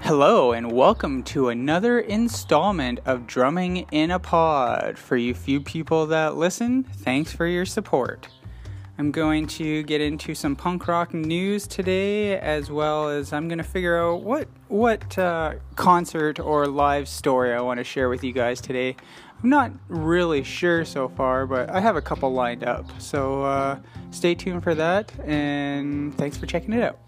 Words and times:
Hello, 0.00 0.50
and 0.50 0.72
welcome 0.72 1.22
to 1.22 1.48
another 1.48 2.00
installment 2.00 2.98
of 3.04 3.28
Drumming 3.28 3.86
in 3.92 4.10
a 4.10 4.18
Pod. 4.18 4.98
For 4.98 5.16
you 5.16 5.34
few 5.34 5.60
people 5.60 6.06
that 6.06 6.36
listen, 6.36 6.82
thanks 6.82 7.30
for 7.30 7.46
your 7.46 7.66
support. 7.66 8.26
I'm 8.98 9.12
going 9.12 9.46
to 9.46 9.84
get 9.84 10.00
into 10.00 10.34
some 10.34 10.56
punk 10.56 10.88
rock 10.88 11.14
news 11.14 11.68
today, 11.68 12.36
as 12.36 12.68
well 12.68 13.08
as 13.08 13.32
I'm 13.32 13.46
going 13.46 13.58
to 13.58 13.64
figure 13.64 13.96
out 13.96 14.22
what 14.22 14.48
what 14.66 15.16
uh, 15.16 15.54
concert 15.76 16.40
or 16.40 16.66
live 16.66 17.08
story 17.08 17.54
I 17.54 17.60
want 17.60 17.78
to 17.78 17.84
share 17.84 18.08
with 18.08 18.24
you 18.24 18.32
guys 18.32 18.60
today. 18.60 18.96
I'm 19.40 19.50
not 19.50 19.70
really 19.86 20.42
sure 20.42 20.84
so 20.84 21.08
far, 21.08 21.46
but 21.46 21.70
I 21.70 21.78
have 21.78 21.94
a 21.94 22.02
couple 22.02 22.32
lined 22.32 22.64
up. 22.64 22.90
So 23.00 23.44
uh, 23.44 23.78
stay 24.10 24.34
tuned 24.34 24.64
for 24.64 24.74
that, 24.74 25.12
and 25.24 26.12
thanks 26.16 26.36
for 26.36 26.46
checking 26.46 26.72
it 26.72 26.82
out. 26.82 26.98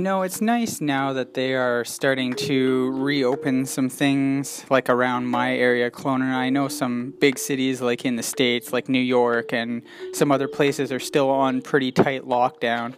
You 0.00 0.04
know, 0.04 0.22
it's 0.22 0.40
nice 0.40 0.80
now 0.80 1.12
that 1.12 1.34
they 1.34 1.52
are 1.52 1.84
starting 1.84 2.32
to 2.36 2.90
reopen 2.92 3.66
some 3.66 3.90
things 3.90 4.64
like 4.70 4.88
around 4.88 5.26
my 5.26 5.54
area, 5.54 5.90
Kelowna. 5.90 6.34
I 6.34 6.48
know 6.48 6.68
some 6.68 7.12
big 7.20 7.38
cities 7.38 7.82
like 7.82 8.06
in 8.06 8.16
the 8.16 8.22
States, 8.22 8.72
like 8.72 8.88
New 8.88 8.98
York, 8.98 9.52
and 9.52 9.82
some 10.14 10.32
other 10.32 10.48
places 10.48 10.90
are 10.90 10.98
still 10.98 11.28
on 11.28 11.60
pretty 11.60 11.92
tight 11.92 12.24
lockdown. 12.24 12.94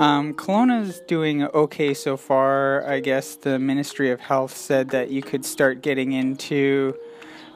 Um, 0.00 0.32
Kelowna 0.32 0.80
is 0.80 1.00
doing 1.00 1.44
okay 1.44 1.92
so 1.92 2.16
far. 2.16 2.88
I 2.88 3.00
guess 3.00 3.36
the 3.36 3.58
Ministry 3.58 4.10
of 4.10 4.20
Health 4.20 4.56
said 4.56 4.88
that 4.88 5.10
you 5.10 5.20
could 5.20 5.44
start 5.44 5.82
getting 5.82 6.12
into 6.12 6.96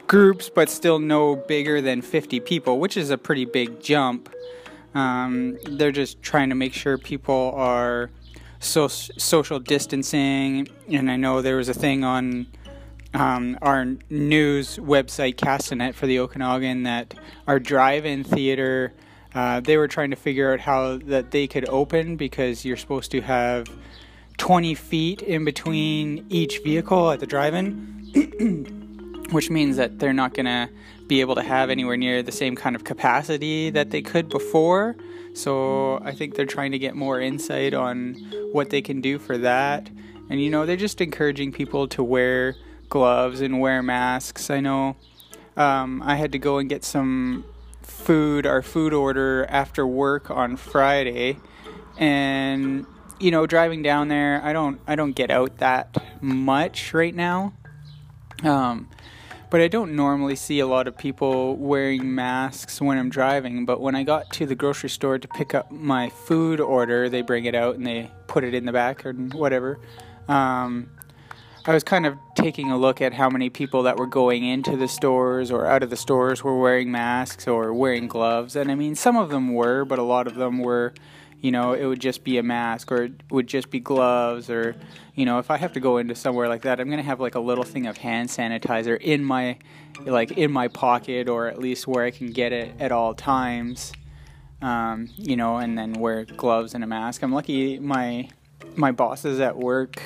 groups, 0.08 0.50
but 0.50 0.68
still 0.68 0.98
no 0.98 1.36
bigger 1.36 1.80
than 1.80 2.02
50 2.02 2.38
people, 2.40 2.78
which 2.78 2.98
is 2.98 3.08
a 3.08 3.16
pretty 3.16 3.46
big 3.46 3.80
jump. 3.80 4.28
Um, 4.94 5.56
they're 5.70 5.90
just 5.90 6.20
trying 6.20 6.50
to 6.50 6.54
make 6.54 6.74
sure 6.74 6.98
people 6.98 7.54
are 7.56 8.10
so, 8.60 8.88
social 8.88 9.58
distancing, 9.58 10.68
and 10.88 11.10
I 11.10 11.16
know 11.16 11.40
there 11.40 11.56
was 11.56 11.70
a 11.70 11.74
thing 11.74 12.04
on 12.04 12.46
um, 13.14 13.58
our 13.62 13.86
news 14.10 14.76
website, 14.76 15.36
Castanet 15.36 15.94
for 15.94 16.06
the 16.06 16.18
Okanagan, 16.18 16.82
that 16.82 17.14
our 17.46 17.58
drive-in 17.58 18.22
theater, 18.22 18.92
uh, 19.34 19.60
they 19.60 19.78
were 19.78 19.88
trying 19.88 20.10
to 20.10 20.16
figure 20.16 20.52
out 20.52 20.60
how 20.60 20.98
that 20.98 21.30
they 21.30 21.46
could 21.46 21.68
open 21.70 22.16
because 22.16 22.64
you're 22.64 22.76
supposed 22.76 23.10
to 23.12 23.22
have 23.22 23.66
20 24.36 24.74
feet 24.74 25.22
in 25.22 25.44
between 25.46 26.26
each 26.28 26.60
vehicle 26.62 27.10
at 27.10 27.20
the 27.20 27.26
drive-in, 27.26 29.24
which 29.30 29.48
means 29.48 29.78
that 29.78 29.98
they're 29.98 30.12
not 30.12 30.34
going 30.34 30.46
to 30.46 30.68
be 31.06 31.22
able 31.22 31.34
to 31.34 31.42
have 31.42 31.70
anywhere 31.70 31.96
near 31.96 32.22
the 32.22 32.30
same 32.30 32.54
kind 32.54 32.76
of 32.76 32.84
capacity 32.84 33.70
that 33.70 33.90
they 33.90 34.02
could 34.02 34.28
before. 34.28 34.96
So 35.34 36.00
I 36.04 36.12
think 36.12 36.34
they're 36.34 36.46
trying 36.46 36.72
to 36.72 36.78
get 36.78 36.94
more 36.94 37.20
insight 37.20 37.74
on 37.74 38.14
what 38.52 38.70
they 38.70 38.82
can 38.82 39.00
do 39.00 39.18
for 39.18 39.38
that. 39.38 39.88
And 40.28 40.42
you 40.42 40.50
know, 40.50 40.66
they're 40.66 40.76
just 40.76 41.00
encouraging 41.00 41.52
people 41.52 41.88
to 41.88 42.02
wear 42.02 42.56
gloves 42.88 43.40
and 43.40 43.60
wear 43.60 43.82
masks. 43.82 44.50
I 44.50 44.60
know 44.60 44.96
um, 45.56 46.02
I 46.02 46.16
had 46.16 46.32
to 46.32 46.38
go 46.38 46.58
and 46.58 46.68
get 46.68 46.84
some 46.84 47.44
food, 47.82 48.46
our 48.46 48.62
food 48.62 48.92
order 48.92 49.46
after 49.48 49.86
work 49.86 50.30
on 50.30 50.56
Friday, 50.56 51.38
and 51.98 52.86
you 53.20 53.30
know, 53.30 53.46
driving 53.46 53.82
down 53.82 54.08
there, 54.08 54.40
I 54.42 54.52
don't, 54.54 54.80
I 54.86 54.96
don't 54.96 55.12
get 55.12 55.30
out 55.30 55.58
that 55.58 56.22
much 56.22 56.94
right 56.94 57.14
now. 57.14 57.52
Um, 58.42 58.88
but 59.50 59.60
I 59.60 59.68
don't 59.68 59.96
normally 59.96 60.36
see 60.36 60.60
a 60.60 60.66
lot 60.66 60.86
of 60.86 60.96
people 60.96 61.56
wearing 61.56 62.14
masks 62.14 62.80
when 62.80 62.96
I'm 62.96 63.10
driving. 63.10 63.64
But 63.64 63.80
when 63.80 63.96
I 63.96 64.04
got 64.04 64.30
to 64.34 64.46
the 64.46 64.54
grocery 64.54 64.90
store 64.90 65.18
to 65.18 65.28
pick 65.28 65.54
up 65.54 65.70
my 65.72 66.08
food 66.08 66.60
order, 66.60 67.08
they 67.08 67.22
bring 67.22 67.44
it 67.44 67.54
out 67.54 67.74
and 67.74 67.84
they 67.84 68.10
put 68.28 68.44
it 68.44 68.54
in 68.54 68.64
the 68.64 68.72
back 68.72 69.04
or 69.04 69.12
whatever. 69.12 69.80
Um, 70.28 70.90
I 71.66 71.74
was 71.74 71.84
kind 71.84 72.06
of 72.06 72.16
taking 72.36 72.70
a 72.70 72.78
look 72.78 73.02
at 73.02 73.12
how 73.12 73.28
many 73.28 73.50
people 73.50 73.82
that 73.82 73.96
were 73.96 74.06
going 74.06 74.44
into 74.44 74.76
the 74.76 74.88
stores 74.88 75.50
or 75.50 75.66
out 75.66 75.82
of 75.82 75.90
the 75.90 75.96
stores 75.96 76.42
were 76.42 76.58
wearing 76.58 76.90
masks 76.90 77.46
or 77.46 77.74
wearing 77.74 78.08
gloves. 78.08 78.56
And 78.56 78.70
I 78.70 78.76
mean, 78.76 78.94
some 78.94 79.16
of 79.16 79.30
them 79.30 79.52
were, 79.52 79.84
but 79.84 79.98
a 79.98 80.02
lot 80.02 80.26
of 80.26 80.36
them 80.36 80.58
were 80.58 80.94
you 81.40 81.50
know, 81.50 81.72
it 81.72 81.86
would 81.86 82.00
just 82.00 82.22
be 82.22 82.38
a 82.38 82.42
mask 82.42 82.92
or 82.92 83.04
it 83.04 83.22
would 83.30 83.46
just 83.46 83.70
be 83.70 83.80
gloves 83.80 84.50
or, 84.50 84.76
you 85.14 85.24
know, 85.24 85.38
if 85.38 85.50
I 85.50 85.56
have 85.56 85.72
to 85.72 85.80
go 85.80 85.96
into 85.96 86.14
somewhere 86.14 86.48
like 86.48 86.62
that, 86.62 86.80
I'm 86.80 86.88
going 86.88 86.98
to 86.98 87.04
have 87.04 87.20
like 87.20 87.34
a 87.34 87.40
little 87.40 87.64
thing 87.64 87.86
of 87.86 87.96
hand 87.96 88.28
sanitizer 88.28 89.00
in 89.00 89.24
my, 89.24 89.58
like 90.04 90.32
in 90.32 90.52
my 90.52 90.68
pocket 90.68 91.28
or 91.28 91.46
at 91.46 91.58
least 91.58 91.86
where 91.86 92.04
I 92.04 92.10
can 92.10 92.30
get 92.30 92.52
it 92.52 92.74
at 92.78 92.92
all 92.92 93.14
times. 93.14 93.92
Um, 94.60 95.08
you 95.16 95.36
know, 95.36 95.56
and 95.56 95.78
then 95.78 95.94
wear 95.94 96.26
gloves 96.26 96.74
and 96.74 96.84
a 96.84 96.86
mask. 96.86 97.22
I'm 97.22 97.32
lucky 97.32 97.78
my, 97.78 98.28
my 98.76 98.92
bosses 98.92 99.40
at 99.40 99.56
work, 99.56 100.02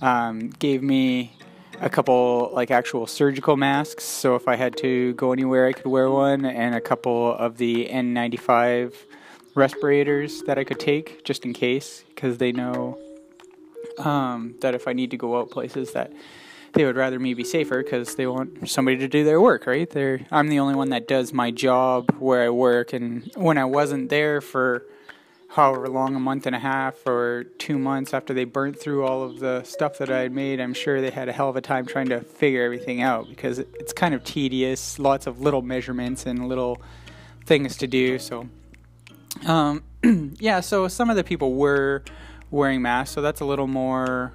um, 0.00 0.50
gave 0.50 0.80
me 0.80 1.36
a 1.80 1.90
couple 1.90 2.50
like 2.52 2.70
actual 2.70 3.08
surgical 3.08 3.56
masks. 3.56 4.04
So 4.04 4.36
if 4.36 4.46
I 4.46 4.54
had 4.54 4.76
to 4.76 5.12
go 5.14 5.32
anywhere, 5.32 5.66
I 5.66 5.72
could 5.72 5.86
wear 5.86 6.08
one, 6.08 6.44
and 6.44 6.76
a 6.76 6.80
couple 6.80 7.34
of 7.34 7.56
the 7.56 7.88
N95 7.88 8.94
respirators 9.54 10.42
that 10.42 10.58
I 10.58 10.64
could 10.64 10.80
take 10.80 11.24
just 11.24 11.44
in 11.44 11.52
case, 11.52 12.04
because 12.08 12.38
they 12.38 12.52
know 12.52 12.98
um, 13.98 14.54
that 14.60 14.74
if 14.74 14.88
I 14.88 14.92
need 14.92 15.10
to 15.12 15.16
go 15.16 15.38
out 15.38 15.50
places, 15.50 15.92
that 15.92 16.12
they 16.72 16.84
would 16.84 16.96
rather 16.96 17.20
me 17.20 17.34
be 17.34 17.44
safer 17.44 17.82
because 17.82 18.16
they 18.16 18.26
want 18.26 18.68
somebody 18.68 18.98
to 18.98 19.08
do 19.08 19.22
their 19.24 19.40
work, 19.40 19.66
right? 19.66 19.88
They're, 19.88 20.26
I'm 20.32 20.48
the 20.48 20.58
only 20.58 20.74
one 20.74 20.90
that 20.90 21.06
does 21.06 21.32
my 21.32 21.50
job 21.52 22.10
where 22.18 22.42
I 22.42 22.50
work, 22.50 22.92
and 22.92 23.30
when 23.36 23.58
I 23.58 23.64
wasn't 23.64 24.10
there 24.10 24.40
for 24.40 24.84
however 25.50 25.88
long, 25.88 26.16
a 26.16 26.20
month 26.20 26.46
and 26.46 26.56
a 26.56 26.58
half 26.58 27.06
or 27.06 27.44
two 27.58 27.78
months 27.78 28.12
after 28.12 28.34
they 28.34 28.42
burnt 28.42 28.76
through 28.76 29.04
all 29.04 29.22
of 29.22 29.38
the 29.38 29.62
stuff 29.62 29.98
that 29.98 30.10
I 30.10 30.18
had 30.18 30.32
made, 30.32 30.60
I'm 30.60 30.74
sure 30.74 31.00
they 31.00 31.10
had 31.10 31.28
a 31.28 31.32
hell 31.32 31.48
of 31.48 31.54
a 31.54 31.60
time 31.60 31.86
trying 31.86 32.08
to 32.08 32.22
figure 32.22 32.64
everything 32.64 33.02
out 33.02 33.28
because 33.28 33.60
it's 33.60 33.92
kind 33.92 34.14
of 34.14 34.24
tedious, 34.24 34.98
lots 34.98 35.28
of 35.28 35.40
little 35.40 35.62
measurements 35.62 36.26
and 36.26 36.48
little 36.48 36.82
things 37.46 37.76
to 37.76 37.86
do. 37.86 38.18
So 38.18 38.48
um, 39.46 39.82
yeah, 40.38 40.60
so 40.60 40.88
some 40.88 41.10
of 41.10 41.16
the 41.16 41.24
people 41.24 41.54
were 41.54 42.02
wearing 42.50 42.82
masks, 42.82 43.14
so 43.14 43.22
that's 43.22 43.40
a 43.40 43.44
little 43.44 43.66
more, 43.66 44.32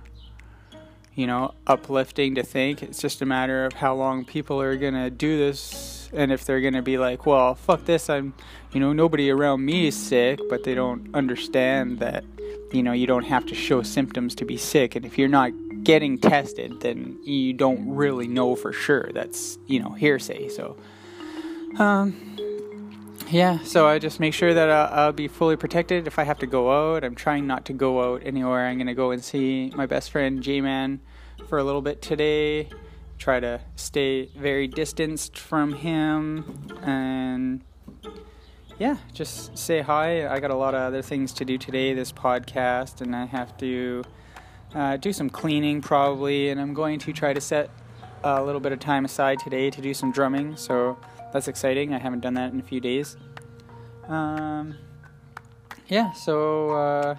you 1.15 1.27
know, 1.27 1.53
uplifting 1.67 2.35
to 2.35 2.43
think. 2.43 2.83
It's 2.83 3.01
just 3.01 3.21
a 3.21 3.25
matter 3.25 3.65
of 3.65 3.73
how 3.73 3.95
long 3.95 4.25
people 4.25 4.61
are 4.61 4.75
gonna 4.75 5.09
do 5.09 5.37
this, 5.37 6.09
and 6.13 6.31
if 6.31 6.45
they're 6.45 6.61
gonna 6.61 6.81
be 6.81 6.97
like, 6.97 7.25
well, 7.25 7.55
fuck 7.55 7.85
this, 7.85 8.09
I'm, 8.09 8.33
you 8.71 8.79
know, 8.79 8.93
nobody 8.93 9.29
around 9.29 9.65
me 9.65 9.87
is 9.87 9.95
sick, 9.95 10.39
but 10.49 10.63
they 10.63 10.75
don't 10.75 11.13
understand 11.15 11.99
that, 11.99 12.23
you 12.71 12.83
know, 12.83 12.91
you 12.91 13.07
don't 13.07 13.25
have 13.25 13.45
to 13.47 13.55
show 13.55 13.81
symptoms 13.81 14.35
to 14.35 14.45
be 14.45 14.57
sick, 14.57 14.95
and 14.95 15.05
if 15.05 15.17
you're 15.17 15.29
not 15.29 15.51
getting 15.83 16.17
tested, 16.17 16.81
then 16.81 17.17
you 17.23 17.53
don't 17.53 17.95
really 17.95 18.27
know 18.27 18.55
for 18.55 18.73
sure. 18.73 19.09
That's, 19.13 19.57
you 19.65 19.79
know, 19.79 19.91
hearsay. 19.91 20.49
So, 20.49 20.75
um, 21.77 22.37
yeah, 23.31 23.59
so 23.63 23.87
I 23.87 23.99
just 23.99 24.19
make 24.19 24.33
sure 24.33 24.53
that 24.53 24.69
I'll, 24.69 24.99
I'll, 25.05 25.11
be 25.11 25.27
fully 25.27 25.55
protected 25.55 26.07
if 26.07 26.17
I 26.17 26.23
have 26.23 26.39
to 26.39 26.47
go 26.47 26.71
out. 26.71 27.03
I'm 27.03 27.15
trying 27.15 27.45
not 27.47 27.65
to 27.65 27.73
go 27.73 28.13
out 28.13 28.21
anywhere. 28.25 28.67
I'm 28.67 28.77
going 28.77 28.87
to 28.87 28.93
go 28.93 29.11
and 29.11 29.23
see 29.23 29.71
my 29.75 29.85
best 29.85 30.11
friend 30.11 30.41
J 30.41 30.61
Man 30.61 30.99
for 31.47 31.57
a 31.57 31.63
little 31.63 31.81
bit 31.81 32.01
today. 32.01 32.69
Try 33.17 33.39
to 33.39 33.61
stay 33.75 34.27
very 34.35 34.67
distanced 34.67 35.37
from 35.37 35.73
him 35.73 36.69
and 36.81 37.61
yeah, 38.79 38.95
just 39.13 39.57
say 39.57 39.81
hi. 39.81 40.27
I 40.27 40.39
got 40.39 40.51
a 40.51 40.55
lot 40.55 40.73
of 40.73 40.81
other 40.81 41.01
things 41.01 41.33
to 41.33 41.45
do 41.45 41.57
today, 41.57 41.93
this 41.93 42.13
podcast, 42.13 43.01
and 43.01 43.15
I 43.15 43.25
have 43.25 43.57
to 43.57 44.03
uh, 44.73 44.97
do 44.97 45.11
some 45.11 45.29
cleaning 45.29 45.81
probably, 45.81 46.49
and 46.49 46.61
I'm 46.61 46.73
going 46.73 46.97
to 46.99 47.11
try 47.11 47.33
to 47.33 47.41
set 47.41 47.69
a 48.23 48.43
little 48.43 48.61
bit 48.61 48.71
of 48.71 48.79
time 48.79 49.05
aside 49.05 49.39
today 49.39 49.69
to 49.69 49.81
do 49.81 49.93
some 49.93 50.11
drumming. 50.11 50.55
So 50.57 50.97
that's 51.31 51.47
exciting. 51.47 51.93
I 51.93 51.99
haven't 51.99 52.21
done 52.21 52.33
that 52.35 52.51
in 52.53 52.59
a 52.59 52.63
few 52.63 52.79
days. 52.79 53.17
Um, 54.07 54.75
yeah, 55.87 56.11
so 56.13 56.69
uh, 56.71 57.15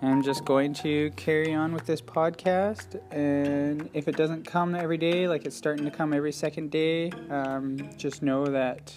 I'm 0.00 0.22
just 0.22 0.44
going 0.44 0.74
to 0.74 1.10
carry 1.12 1.54
on 1.54 1.72
with 1.72 1.86
this 1.86 2.00
podcast, 2.00 3.00
and 3.12 3.88
if 3.94 4.08
it 4.08 4.16
doesn't 4.16 4.46
come 4.46 4.74
every 4.74 4.96
day, 4.96 5.28
like 5.28 5.44
it's 5.44 5.56
starting 5.56 5.84
to 5.84 5.90
come 5.90 6.12
every 6.12 6.32
second 6.32 6.70
day, 6.70 7.10
um, 7.30 7.78
just 7.96 8.22
know 8.22 8.46
that 8.46 8.94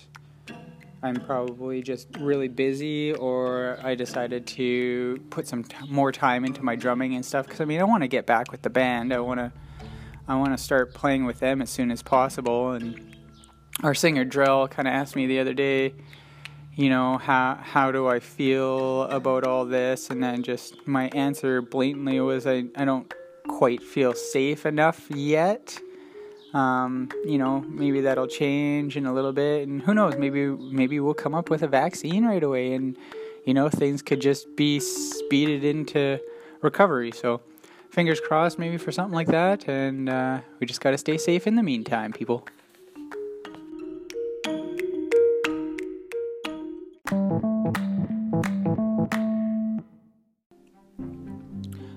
I'm 1.04 1.16
probably 1.16 1.84
just 1.84 2.08
really 2.20 2.48
busy, 2.48 3.14
or 3.14 3.78
I 3.84 3.94
decided 3.94 4.48
to 4.48 5.22
put 5.30 5.48
some 5.48 5.64
t- 5.64 5.76
more 5.88 6.12
time 6.12 6.44
into 6.44 6.64
my 6.64 6.76
drumming 6.76 7.14
and 7.14 7.24
stuff. 7.24 7.46
Because 7.46 7.62
I 7.62 7.66
mean, 7.66 7.80
I 7.80 7.84
want 7.84 8.02
to 8.04 8.08
get 8.08 8.26
back 8.26 8.52
with 8.52 8.64
the 8.64 8.70
band. 8.70 9.14
I 9.14 9.20
want 9.20 9.40
to 9.40 9.52
I 10.28 10.36
want 10.36 10.58
to 10.58 10.64
start 10.64 10.94
playing 10.94 11.26
with 11.26 11.40
them 11.40 11.62
as 11.62 11.70
soon 11.70 11.92
as 11.92 12.02
possible. 12.02 12.72
And 12.72 13.16
our 13.84 13.94
singer 13.94 14.26
Drell 14.26 14.70
kind 14.70 14.88
of 14.88 14.94
asked 14.94 15.16
me 15.16 15.28
the 15.28 15.40
other 15.40 15.54
day, 15.54 15.94
you 16.76 16.90
know, 16.90 17.18
how 17.18 17.58
how 17.62 17.92
do 17.92 18.08
I 18.08 18.20
feel 18.20 19.04
about 19.04 19.46
all 19.46 19.66
this? 19.66 20.10
And 20.10 20.22
then 20.22 20.44
just 20.44 20.88
my 20.88 21.10
answer 21.10 21.62
blatantly 21.62 22.20
was, 22.20 22.46
I 22.46 22.66
I 22.76 22.86
don't 22.86 23.12
quite 23.48 23.82
feel 23.82 24.14
safe 24.14 24.66
enough 24.66 25.10
yet. 25.10 25.80
Um, 26.54 27.10
you 27.26 27.38
know, 27.38 27.62
maybe 27.62 28.02
that'll 28.02 28.28
change 28.28 28.96
in 28.96 29.06
a 29.06 29.14
little 29.14 29.34
bit, 29.34 29.68
and 29.68 29.82
who 29.82 29.94
knows? 29.94 30.16
Maybe 30.18 30.48
maybe 30.48 31.00
we'll 31.00 31.14
come 31.14 31.36
up 31.36 31.50
with 31.50 31.64
a 31.64 31.68
vaccine 31.68 32.26
right 32.26 32.44
away, 32.44 32.74
and 32.74 32.98
you 33.46 33.54
know, 33.54 33.70
things 33.70 34.02
could 34.02 34.22
just 34.22 34.56
be 34.56 34.80
speeded 34.80 35.64
into 35.64 36.20
recovery. 36.62 37.12
So, 37.12 37.42
fingers 37.96 38.20
crossed, 38.20 38.60
maybe 38.60 38.78
for 38.78 38.92
something 38.92 39.16
like 39.16 39.28
that. 39.28 39.70
And 39.70 40.10
uh, 40.10 40.42
we 40.60 40.68
just 40.68 40.82
got 40.82 40.92
to 40.92 40.98
stay 40.98 41.18
safe 41.18 41.48
in 41.48 41.56
the 41.56 41.64
meantime, 41.64 42.12
people. 42.12 42.46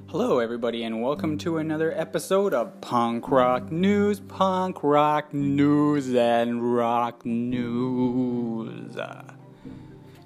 Hello, 0.06 0.38
everybody, 0.38 0.84
and 0.84 1.02
welcome 1.02 1.36
to 1.38 1.58
another 1.58 1.92
episode 1.98 2.54
of 2.54 2.80
Punk 2.80 3.28
Rock 3.28 3.72
News, 3.72 4.20
Punk 4.20 4.84
Rock 4.84 5.34
News, 5.34 6.14
and 6.14 6.76
Rock 6.76 7.26
News. 7.26 8.96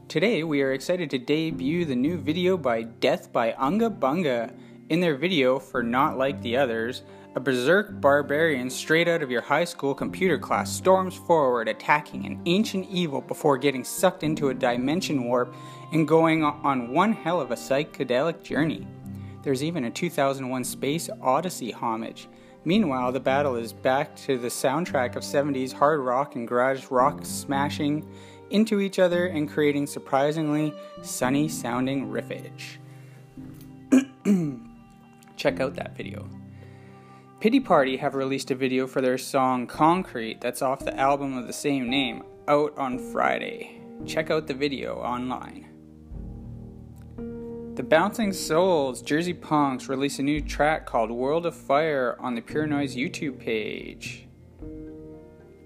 Today, 0.09 0.45
we 0.45 0.61
are 0.61 0.73
excited 0.73 1.09
to 1.09 1.19
debut 1.19 1.87
the 1.87 1.97
new 1.97 2.19
video 2.19 2.59
by 2.59 2.83
Death 2.83 3.33
by 3.33 3.55
Unga 3.55 3.89
Bunga. 3.89 4.53
In 4.89 5.01
their 5.01 5.15
video, 5.15 5.59
for 5.59 5.83
Not 5.83 6.19
Like 6.19 6.43
the 6.43 6.57
Others, 6.57 7.03
a 7.35 7.41
berserk 7.41 8.01
barbarian 8.01 8.69
straight 8.69 9.09
out 9.09 9.23
of 9.23 9.31
your 9.31 9.41
high 9.41 9.65
school 9.65 9.95
computer 9.95 10.39
class 10.39 10.71
storms 10.71 11.15
forward, 11.15 11.69
attacking 11.69 12.27
an 12.27 12.43
ancient 12.47 12.89
evil 12.91 13.21
before 13.21 13.57
getting 13.57 13.85
sucked 13.85 14.23
into 14.23 14.49
a 14.49 14.55
dimension 14.55 15.25
warp 15.25 15.55
and 15.93 16.07
going 16.07 16.43
on 16.45 16.93
one 16.93 17.13
hell 17.13 17.41
of 17.41 17.53
a 17.53 17.57
psychedelic 17.57 18.43
journey. 18.43 18.87
There's 19.43 19.63
even 19.63 19.85
a 19.85 19.91
2001 19.91 20.65
Space 20.65 21.09
Odyssey 21.23 21.71
homage. 21.71 22.29
Meanwhile, 22.65 23.13
the 23.13 23.21
battle 23.21 23.55
is 23.55 23.73
back 23.73 24.15
to 24.17 24.37
the 24.37 24.49
soundtrack 24.49 25.17
of 25.17 25.23
70s 25.23 25.73
hard 25.73 26.01
rock 26.01 26.35
and 26.35 26.47
garage 26.47 26.91
rock 26.91 27.21
smashing 27.23 28.07
into 28.51 28.81
each 28.81 28.99
other 28.99 29.27
and 29.27 29.49
creating 29.49 29.87
surprisingly 29.87 30.75
sunny 31.03 31.49
sounding 31.49 32.09
riffage. 32.11 32.79
Check 35.43 35.59
out 35.59 35.75
that 35.75 35.97
video. 35.97 36.29
Pity 37.41 37.59
Party 37.59 37.97
have 37.97 38.15
released 38.15 38.53
a 38.53 38.55
video 38.55 38.87
for 38.87 39.01
their 39.01 39.19
song 39.19 39.67
Concrete 39.67 40.41
that's 40.41 40.63
off 40.63 40.85
the 40.85 40.97
album 40.97 41.37
of 41.37 41.49
the 41.49 41.53
same 41.53 41.91
name, 41.91 42.23
out 42.47 42.73
on 42.79 42.97
Friday. 42.97 43.83
Check 44.07 44.31
out 44.31 44.47
the 44.47 44.55
video 44.55 44.99
online. 44.99 45.67
The 47.75 47.83
Bouncing 47.83 48.33
Souls 48.33 49.03
Jersey 49.03 49.35
Punks 49.35 49.89
released 49.89 50.21
a 50.21 50.23
new 50.23 50.41
track 50.41 50.87
called 50.87 51.11
World 51.11 51.45
of 51.45 51.57
Fire 51.57 52.15
on 52.21 52.37
the 52.37 52.41
Pure 52.41 52.69
Noise 52.69 52.95
YouTube 52.95 53.41
page. 53.41 54.29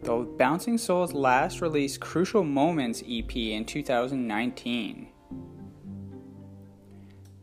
The 0.04 0.26
Bouncing 0.38 0.78
Souls 0.78 1.12
last 1.12 1.60
released 1.60 2.00
Crucial 2.00 2.44
Moments 2.44 3.02
EP 3.06 3.36
in 3.36 3.66
2019. 3.66 5.05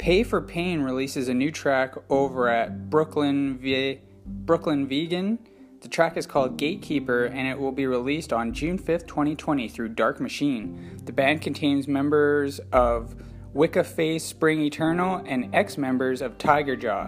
Pay 0.03 0.23
for 0.23 0.41
Pain 0.41 0.81
releases 0.81 1.29
a 1.29 1.33
new 1.33 1.49
track 1.49 1.95
over 2.09 2.49
at 2.49 2.89
Brooklyn 2.89 3.57
v- 3.57 4.01
Brooklyn 4.25 4.85
Vegan. 4.85 5.39
The 5.79 5.87
track 5.87 6.17
is 6.17 6.27
called 6.27 6.57
Gatekeeper 6.57 7.27
and 7.27 7.47
it 7.47 7.57
will 7.57 7.71
be 7.71 7.87
released 7.87 8.33
on 8.33 8.51
June 8.51 8.77
5th, 8.77 9.07
2020 9.07 9.69
through 9.69 9.87
Dark 9.87 10.19
Machine. 10.19 10.99
The 11.05 11.13
band 11.13 11.41
contains 11.41 11.87
members 11.87 12.59
of 12.73 13.15
Wicca 13.53 13.85
Phase 13.85 14.25
Springs 14.25 14.65
Eternal 14.65 15.23
and 15.25 15.55
ex 15.55 15.77
members 15.77 16.21
of 16.21 16.37
Tigers 16.37 16.81
Jaw. 16.81 17.07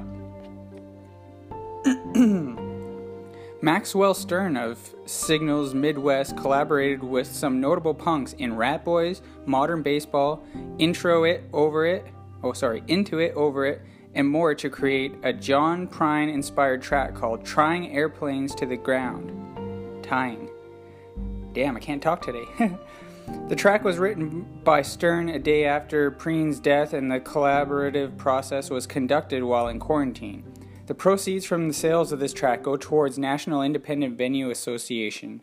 Maxwell 3.61 4.13
Stern 4.13 4.55
of 4.55 4.95
Signals 5.05 5.73
Midwest 5.73 6.37
collaborated 6.37 7.03
with 7.03 7.27
some 7.27 7.59
notable 7.59 7.93
punks 7.93 8.31
in 8.31 8.53
Ratboys, 8.53 9.19
Modern 9.45 9.81
Baseball, 9.81 10.45
Intro 10.77 11.25
It 11.25 11.43
Over 11.51 11.85
It, 11.85 12.05
oh 12.45 12.53
sorry, 12.53 12.83
Into 12.87 13.17
It 13.17 13.33
Over 13.35 13.65
It, 13.65 13.81
and 14.13 14.27
more 14.27 14.53
to 14.53 14.69
create 14.69 15.15
a 15.23 15.33
John 15.33 15.87
Prine 15.87 16.31
inspired 16.31 16.81
track 16.81 17.15
called 17.15 17.43
Trying 17.43 17.91
Airplanes 17.91 18.53
to 18.55 18.67
the 18.67 18.77
Ground. 18.77 20.03
Tying. 20.03 20.49
Damn, 21.53 21.75
I 21.75 21.79
can't 21.79 22.03
talk 22.03 22.21
today. 22.21 22.45
the 23.49 23.55
track 23.55 23.83
was 23.83 23.97
written 23.97 24.45
by 24.63 24.83
Stern 24.83 25.29
a 25.29 25.39
day 25.39 25.65
after 25.65 26.11
Prine's 26.11 26.59
death, 26.59 26.93
and 26.93 27.11
the 27.11 27.19
collaborative 27.19 28.15
process 28.15 28.69
was 28.69 28.85
conducted 28.85 29.43
while 29.43 29.67
in 29.67 29.79
quarantine. 29.79 30.43
The 30.85 30.93
proceeds 30.93 31.45
from 31.45 31.67
the 31.67 31.73
sales 31.73 32.11
of 32.11 32.19
this 32.19 32.33
track 32.33 32.61
go 32.61 32.77
towards 32.77 33.17
National 33.17 33.63
Independent 33.63 34.19
Venue 34.19 34.51
Association. 34.51 35.41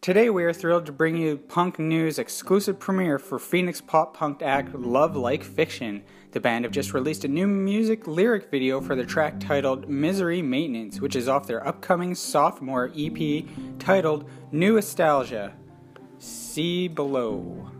Today 0.00 0.30
we 0.30 0.44
are 0.44 0.52
thrilled 0.54 0.86
to 0.86 0.92
bring 0.92 1.18
you 1.18 1.36
Punk 1.36 1.78
News 1.78 2.18
exclusive 2.18 2.78
premiere 2.78 3.18
for 3.18 3.38
Phoenix 3.38 3.82
pop 3.82 4.16
punk 4.16 4.40
act 4.40 4.74
Love 4.74 5.14
Like 5.14 5.44
Fiction. 5.44 6.02
The 6.30 6.40
band 6.40 6.64
have 6.64 6.72
just 6.72 6.94
released 6.94 7.26
a 7.26 7.28
new 7.28 7.46
music 7.46 8.06
lyric 8.06 8.50
video 8.50 8.80
for 8.80 8.96
the 8.96 9.04
track 9.04 9.38
titled 9.38 9.90
Misery 9.90 10.40
Maintenance, 10.40 11.02
which 11.02 11.14
is 11.14 11.28
off 11.28 11.46
their 11.46 11.66
upcoming 11.68 12.14
sophomore 12.14 12.90
EP 12.96 13.44
titled 13.78 14.26
New 14.52 14.76
Nostalgia. 14.76 15.52
See 16.18 16.88
below. 16.88 17.70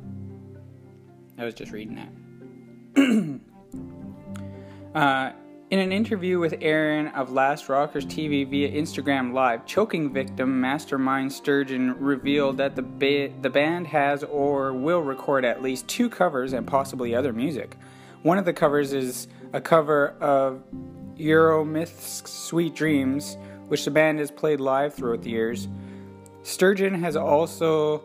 I 1.38 1.46
was 1.46 1.54
just 1.54 1.72
reading 1.72 1.94
that. 2.94 3.40
Uh, 4.92 5.30
in 5.70 5.78
an 5.78 5.92
interview 5.92 6.40
with 6.40 6.56
Aaron 6.60 7.06
of 7.08 7.30
Last 7.30 7.68
Rockers 7.68 8.04
TV 8.04 8.48
via 8.48 8.68
Instagram 8.72 9.32
Live, 9.32 9.64
choking 9.66 10.12
victim 10.12 10.60
Mastermind 10.60 11.32
Sturgeon 11.32 11.96
revealed 12.00 12.56
that 12.56 12.74
the, 12.74 12.82
ba- 12.82 13.32
the 13.40 13.50
band 13.50 13.86
has 13.86 14.24
or 14.24 14.72
will 14.72 15.00
record 15.00 15.44
at 15.44 15.62
least 15.62 15.86
two 15.86 16.10
covers 16.10 16.52
and 16.52 16.66
possibly 16.66 17.14
other 17.14 17.32
music. 17.32 17.76
One 18.22 18.36
of 18.36 18.44
the 18.44 18.52
covers 18.52 18.92
is 18.92 19.28
a 19.52 19.60
cover 19.60 20.08
of 20.20 20.64
Eurythmics' 21.16 22.26
Sweet 22.26 22.74
Dreams, 22.74 23.36
which 23.68 23.84
the 23.84 23.92
band 23.92 24.18
has 24.18 24.32
played 24.32 24.58
live 24.58 24.92
throughout 24.92 25.22
the 25.22 25.30
years. 25.30 25.68
Sturgeon 26.42 26.94
has 26.94 27.14
also 27.14 28.02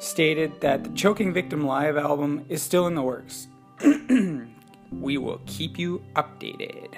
stated 0.00 0.60
that 0.62 0.82
the 0.82 0.90
Choking 0.90 1.32
Victim 1.32 1.64
live 1.64 1.96
album 1.96 2.44
is 2.48 2.60
still 2.60 2.88
in 2.88 2.96
the 2.96 3.02
works. 3.02 3.46
we 5.04 5.18
will 5.18 5.40
keep 5.46 5.78
you 5.78 6.02
updated. 6.16 6.96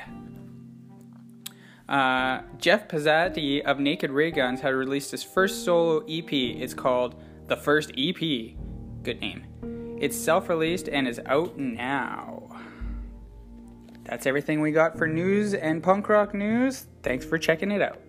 Uh, 1.88 2.42
Jeff 2.58 2.88
Pezzati 2.88 3.62
of 3.62 3.78
Naked 3.78 4.10
Ray 4.10 4.30
Guns 4.30 4.60
had 4.60 4.75
released 4.75 5.10
his 5.10 5.22
first 5.22 5.64
solo 5.64 6.04
EP. 6.08 6.32
It's 6.32 6.72
called 6.72 7.16
The 7.48 7.56
First 7.56 7.90
EP. 7.98 8.18
Good 9.02 9.20
name. 9.20 9.44
It's 10.00 10.16
self 10.16 10.48
released 10.48 10.88
and 10.88 11.06
is 11.06 11.20
out 11.26 11.58
now. 11.58 12.42
That's 14.04 14.26
everything 14.26 14.60
we 14.60 14.70
got 14.70 14.96
for 14.96 15.08
news 15.08 15.54
and 15.54 15.82
punk 15.82 16.08
rock 16.08 16.32
news. 16.32 16.86
Thanks 17.02 17.25
for 17.25 17.38
checking 17.38 17.72
it 17.72 17.82
out. 17.82 18.00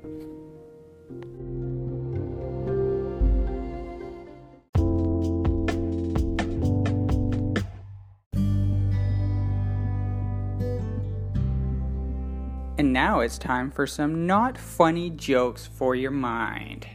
Now 12.97 13.19
it's 13.19 13.37
time 13.37 13.69
for 13.69 13.85
some 13.85 14.25
not 14.25 14.57
funny 14.57 15.11
jokes 15.11 15.67
for 15.67 15.93
your 15.93 16.09
mind. 16.09 16.87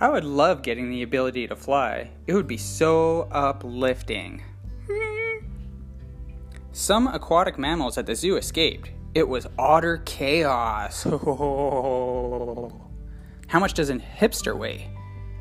I 0.00 0.08
would 0.08 0.24
love 0.24 0.62
getting 0.62 0.88
the 0.88 1.02
ability 1.02 1.46
to 1.46 1.54
fly. 1.54 2.08
It 2.26 2.32
would 2.32 2.46
be 2.46 2.56
so 2.56 3.28
uplifting. 3.30 4.42
Some 6.72 7.06
aquatic 7.06 7.58
mammals 7.58 7.98
at 7.98 8.06
the 8.06 8.14
zoo 8.14 8.38
escaped. 8.38 8.92
It 9.14 9.28
was 9.28 9.46
otter 9.58 9.98
chaos. 10.06 11.02
How 11.04 11.20
much 13.60 13.74
does 13.74 13.90
a 13.90 13.96
hipster 13.96 14.58
weigh? 14.58 14.90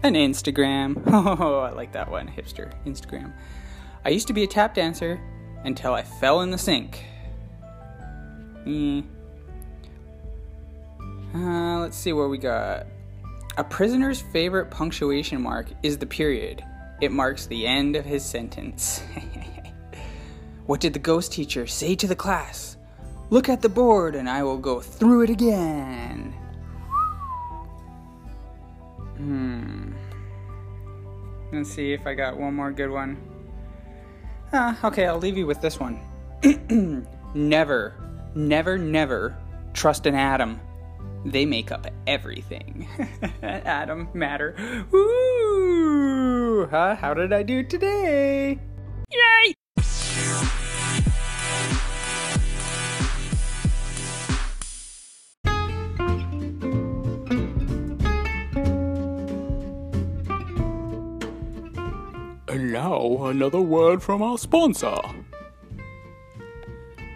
An 0.03 0.15
Instagram. 0.15 1.01
Oh, 1.07 1.59
I 1.69 1.71
like 1.71 1.93
that 1.93 2.11
one. 2.11 2.27
Hipster. 2.27 2.73
Instagram. 2.85 3.31
I 4.03 4.09
used 4.09 4.27
to 4.27 4.33
be 4.33 4.43
a 4.43 4.47
tap 4.47 4.73
dancer 4.73 5.21
until 5.63 5.93
I 5.93 6.03
fell 6.03 6.41
in 6.41 6.51
the 6.51 6.57
sink. 6.57 7.05
Mm. 8.65 9.05
Uh, 11.33 11.79
let's 11.79 11.97
see 11.97 12.13
what 12.13 12.29
we 12.29 12.37
got. 12.37 12.85
A 13.57 13.63
prisoner's 13.63 14.21
favorite 14.21 14.69
punctuation 14.69 15.41
mark 15.41 15.67
is 15.81 15.97
the 15.97 16.05
period. 16.05 16.63
It 17.01 17.11
marks 17.11 17.47
the 17.47 17.65
end 17.65 17.95
of 17.95 18.05
his 18.05 18.23
sentence. 18.23 19.03
what 20.65 20.79
did 20.79 20.93
the 20.93 20.99
ghost 20.99 21.33
teacher 21.33 21.67
say 21.67 21.95
to 21.95 22.07
the 22.07 22.15
class? 22.15 22.77
Look 23.29 23.49
at 23.49 23.61
the 23.61 23.69
board 23.69 24.15
and 24.15 24.29
I 24.29 24.43
will 24.43 24.57
go 24.57 24.79
through 24.79 25.23
it 25.23 25.29
again. 25.29 26.33
Hmm. 29.17 29.93
Let's 31.51 31.71
see 31.71 31.93
if 31.93 32.05
I 32.05 32.13
got 32.13 32.37
one 32.37 32.53
more 32.55 32.71
good 32.71 32.89
one. 32.89 33.17
Ah, 34.51 34.77
okay, 34.83 35.05
I'll 35.05 35.17
leave 35.17 35.37
you 35.37 35.47
with 35.47 35.61
this 35.61 35.79
one. 35.79 35.99
never, 37.33 37.95
never, 38.35 38.77
never 38.77 39.37
trust 39.73 40.05
an 40.05 40.15
atom. 40.15 40.59
They 41.25 41.45
make 41.45 41.71
up 41.71 41.87
everything. 42.05 42.87
Atom, 43.41 44.09
matter. 44.13 44.55
Woo! 44.91 46.67
Huh? 46.69 46.95
How 46.95 47.13
did 47.13 47.31
I 47.31 47.43
do 47.43 47.63
today? 47.63 48.59
Yay! 49.09 49.53
And 62.49 62.71
now, 62.71 63.25
another 63.25 63.61
word 63.61 64.03
from 64.03 64.21
our 64.21 64.37
sponsor. 64.37 64.99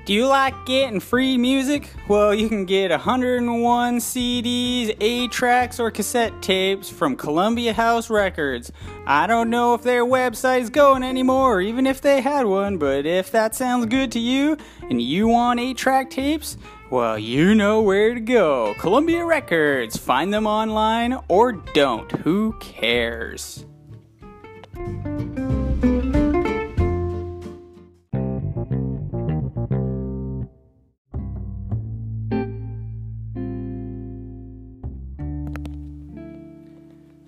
Do 0.07 0.13
you 0.13 0.25
like 0.25 0.65
getting 0.65 1.01
free 1.01 1.37
music? 1.37 1.93
Well, 2.07 2.33
you 2.33 2.47
can 2.47 2.63
get 2.63 2.91
101 2.91 3.97
CDs, 3.97 4.95
8 5.01 5.31
tracks, 5.33 5.81
or 5.81 5.91
cassette 5.91 6.41
tapes 6.41 6.89
from 6.89 7.17
Columbia 7.17 7.73
House 7.73 8.09
Records. 8.09 8.71
I 9.05 9.27
don't 9.27 9.49
know 9.49 9.73
if 9.73 9.83
their 9.83 10.05
website's 10.05 10.69
going 10.69 11.03
anymore, 11.03 11.55
or 11.55 11.61
even 11.61 11.85
if 11.85 11.99
they 11.99 12.21
had 12.21 12.45
one, 12.45 12.77
but 12.77 13.05
if 13.05 13.31
that 13.31 13.53
sounds 13.53 13.85
good 13.87 14.13
to 14.13 14.19
you 14.19 14.55
and 14.89 15.01
you 15.01 15.27
want 15.27 15.59
8 15.59 15.75
track 15.75 16.09
tapes, 16.09 16.55
well, 16.89 17.19
you 17.19 17.53
know 17.53 17.81
where 17.81 18.13
to 18.13 18.21
go. 18.21 18.75
Columbia 18.79 19.25
Records. 19.25 19.97
Find 19.97 20.33
them 20.33 20.47
online 20.47 21.19
or 21.27 21.51
don't. 21.51 22.09
Who 22.19 22.53
cares? 22.61 23.66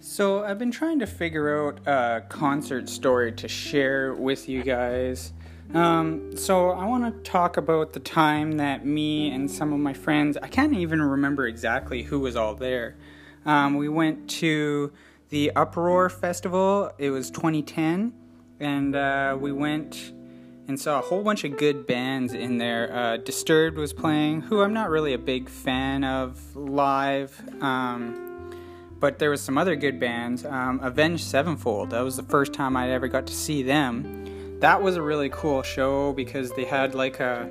So, 0.01 0.46
I've 0.46 0.58
been 0.58 0.72
trying 0.72 1.00
to 1.00 1.06
figure 1.06 1.68
out 1.68 1.86
a 1.86 2.24
concert 2.29 2.88
story 2.88 3.34
to 3.34 3.50
share 3.50 4.13
with 4.13 4.48
you 4.48 4.63
guys. 4.63 5.34
Um, 5.74 6.38
so, 6.38 6.70
I 6.70 6.86
want 6.86 7.03
to 7.03 7.29
talk 7.29 7.58
about 7.58 7.91
the 7.91 8.00
time 8.00 8.53
that 8.53 8.86
me 8.86 9.29
and 9.29 9.51
some 9.51 9.74
of 9.74 9.79
my 9.79 9.91
friends, 9.91 10.38
I 10.41 10.48
can't 10.48 10.74
even 10.74 11.01
remember 11.01 11.48
exactly 11.48 12.03
who 12.03 12.22
was 12.22 12.38
all 12.38 12.56
there. 12.56 12.96
Um, 13.46 13.75
we 13.75 13.89
went 13.89 14.29
to 14.29 14.94
the 15.29 15.51
Uproar 15.53 16.10
Festival, 16.10 16.94
it 16.98 17.10
was 17.10 17.29
2010, 17.29 18.13
and 18.62 18.96
uh, 18.96 19.38
we 19.38 19.51
went 19.51 20.13
and 20.70 20.79
saw 20.79 21.00
a 21.00 21.01
whole 21.01 21.24
bunch 21.24 21.44
of 21.44 21.58
good 21.58 21.86
bands 21.86 22.34
in 22.34 22.58
there. 22.58 22.94
Uh, 22.94 23.18
Disturbed 23.18 23.75
was 23.75 23.91
playing, 23.91 24.41
who 24.41 24.62
I'm 24.62 24.74
not 24.74 24.89
really 24.89 25.13
a 25.13 25.18
big 25.20 25.50
fan 25.50 26.06
of 26.06 26.56
live. 26.56 27.41
Um, 27.62 28.28
but 29.00 29.20
there 29.20 29.29
was 29.29 29.41
some 29.41 29.58
other 29.58 29.75
good 29.75 30.00
bands. 30.00 30.46
Um, 30.46 30.79
Avenged 30.84 31.24
Sevenfold. 31.24 31.91
That 31.91 32.01
was 32.01 32.18
the 32.18 32.24
first 32.24 32.53
time 32.53 32.75
I 32.75 32.91
ever 32.91 33.08
got 33.08 33.27
to 33.27 33.34
see 33.34 33.63
them. 33.63 34.60
That 34.60 34.82
was 34.82 34.98
a 34.98 35.01
really 35.01 35.29
cool 35.29 35.62
show 35.63 36.13
because 36.13 36.51
they 36.51 36.65
had 36.65 36.94
like 36.94 37.20
a 37.20 37.50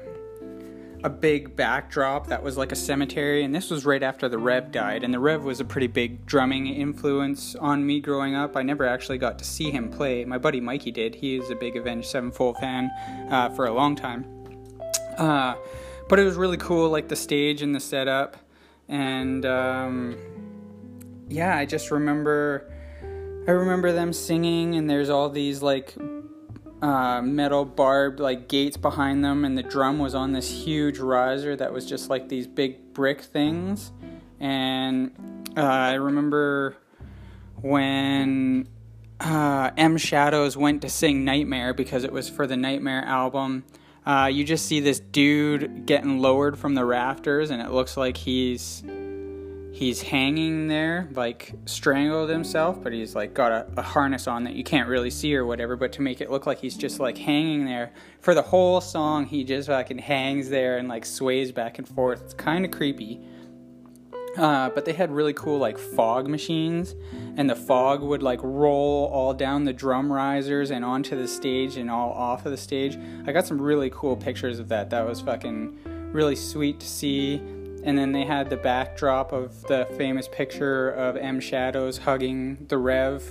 a 1.05 1.09
big 1.09 1.55
backdrop 1.55 2.27
that 2.27 2.43
was 2.43 2.57
like 2.57 2.73
a 2.73 2.77
cemetery, 2.77 3.45
and 3.45 3.55
this 3.55 3.71
was 3.71 3.87
right 3.87 4.03
after 4.03 4.29
the 4.29 4.37
Rev 4.37 4.73
died. 4.73 5.05
And 5.05 5.15
the 5.15 5.21
Rev 5.21 5.45
was 5.45 5.61
a 5.61 5.65
pretty 5.65 5.87
big 5.87 6.27
drumming 6.27 6.67
influence 6.67 7.55
on 7.55 7.87
me 7.87 8.01
growing 8.01 8.35
up. 8.35 8.57
I 8.57 8.63
never 8.63 8.85
actually 8.85 9.19
got 9.19 9.39
to 9.39 9.45
see 9.45 9.71
him 9.71 9.91
play. 9.91 10.25
My 10.25 10.39
buddy 10.39 10.61
Mikey 10.61 10.91
did. 10.91 11.15
He 11.15 11.37
is 11.37 11.51
a 11.51 11.55
big 11.55 11.77
Avenged 11.77 12.09
Sevenfold 12.09 12.57
fan 12.59 12.91
uh, 13.31 13.51
for 13.51 13.67
a 13.67 13.73
long 13.73 13.95
time. 13.95 14.27
Uh, 15.17 15.55
but 16.09 16.19
it 16.19 16.25
was 16.25 16.35
really 16.35 16.57
cool, 16.57 16.91
like 16.91 17.07
the 17.09 17.17
stage 17.17 17.63
and 17.63 17.75
the 17.75 17.81
setup, 17.81 18.37
and. 18.89 19.47
Um, 19.47 20.38
yeah, 21.29 21.57
I 21.57 21.67
just 21.67 21.91
remember 21.91 22.71
I 23.47 23.53
remember 23.53 23.93
them 23.93 24.13
singing 24.13 24.75
and 24.75 24.89
there's 24.89 25.09
all 25.09 25.31
these 25.31 25.63
like 25.63 25.95
uh, 26.83 27.23
metal 27.23 27.65
barbed 27.65 28.21
like 28.21 28.49
gates 28.49 28.77
behind 28.77 29.25
them 29.25 29.45
and 29.45 29.57
the 29.57 29.63
drum 29.63 29.99
was 29.99 30.15
on 30.15 30.33
this 30.33 30.51
huge 30.51 30.99
riser 30.99 31.57
that 31.57 31.73
was 31.73 31.87
just 31.87 32.11
like 32.11 32.29
these 32.29 32.47
big 32.47 32.93
brick 32.93 33.23
things 33.23 33.91
and 34.39 35.11
uh, 35.57 35.63
I 35.63 35.95
remember 35.95 36.77
when 37.61 38.69
uh, 39.21 39.71
M 39.77 39.97
Shadows 39.97 40.57
went 40.57 40.83
to 40.83 40.89
sing 40.89 41.25
Nightmare 41.25 41.75
because 41.75 42.05
it 42.05 42.13
was 42.13 42.29
for 42.29 42.47
the 42.47 42.57
Nightmare 42.57 43.05
album. 43.05 43.65
Uh, 44.07 44.31
you 44.33 44.45
just 44.45 44.67
see 44.67 44.81
this 44.81 45.01
dude 45.01 45.87
getting 45.87 46.19
lowered 46.21 46.59
from 46.59 46.75
the 46.75 46.85
rafters, 46.85 47.51
and 47.51 47.61
it 47.61 47.71
looks 47.71 47.97
like 47.97 48.17
he's 48.17 48.83
he's 49.73 50.03
hanging 50.03 50.69
there, 50.69 51.09
like 51.15 51.53
strangled 51.67 52.31
himself, 52.31 52.83
but 52.83 52.93
he's 52.93 53.15
like 53.15 53.35
got 53.35 53.53
a, 53.53 53.67
a, 53.77 53.83
harness 53.83 54.27
on 54.27 54.45
that 54.45 54.55
you 54.55 54.65
can't 54.65 54.89
really 54.89 55.11
see 55.11 55.35
or 55.37 55.45
whatever. 55.47 55.77
But 55.77 55.93
to 55.95 56.03
make 56.03 56.21
it 56.21 56.31
look 56.31 56.47
like 56.47 56.61
he's 56.61 56.77
just 56.77 57.01
like 57.01 57.19
hanging 57.19 57.65
there 57.65 57.93
for 58.21 58.35
the 58.35 58.43
whole 58.43 58.81
song, 58.81 59.27
he 59.27 59.45
just 59.45 59.69
fucking 59.69 59.99
hangs 59.99 60.49
there 60.49 60.79
and 60.79 60.89
like 60.89 61.05
sways 61.05 61.53
back 61.53 61.79
and 61.79 61.87
forth. 61.87 62.23
It's 62.23 62.35
kind 62.35 62.65
of 62.65 62.71
creepy. 62.71 63.21
Uh, 64.37 64.71
but 64.71 64.85
they 64.85 64.93
had 64.93 65.11
really 65.11 65.33
cool 65.33 65.59
like 65.59 65.77
fog 65.77 66.29
machines, 66.29 66.95
and 67.37 67.51
the 67.51 67.57
fog 67.57 68.03
would 68.03 68.23
like 68.23 68.39
roll 68.43 69.07
all 69.13 69.35
down 69.35 69.65
the 69.65 69.73
drum 69.73 70.13
risers 70.13 70.71
and 70.71 70.85
onto 70.85 71.17
the 71.17 71.27
stage 71.27 71.77
and 71.77 71.91
all 71.91 72.13
off 72.13 72.47
of 72.47 72.53
the 72.53 72.57
stage. 72.57 72.97
I 73.27 73.33
got 73.33 73.47
some 73.47 73.61
really 73.61 73.91
cool 73.91 74.17
pictures 74.17 74.61
of 74.61 74.69
that. 74.69 74.91
That 74.91 75.07
was 75.07 75.21
fucking 75.21 75.79
really 76.13 76.37
sweet 76.37 76.79
to 76.81 76.87
see 76.87 77.43
and 77.85 77.97
then 77.97 78.13
they 78.13 78.25
had 78.25 78.51
the 78.51 78.57
backdrop 78.57 79.33
of 79.33 79.63
the 79.65 79.87
famous 79.97 80.29
picture 80.29 80.91
of 80.91 81.17
M 81.17 81.41
Shadows 81.41 81.99
hugging 81.99 82.67
the 82.69 82.79
Rev. 82.79 83.23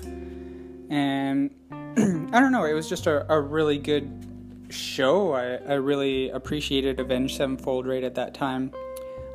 And 0.89 1.51
I 1.71 2.39
don't 2.39 2.51
know, 2.51 2.65
it 2.65 2.73
was 2.73 2.87
just 2.87 3.07
a, 3.07 3.31
a 3.31 3.39
really 3.39 3.77
good 3.77 4.25
show. 4.69 5.33
I, 5.33 5.55
I 5.55 5.73
really 5.73 6.29
appreciated 6.29 6.99
Avenged 6.99 7.37
Sevenfold 7.37 7.87
right 7.87 8.03
at 8.03 8.15
that 8.15 8.33
time. 8.33 8.71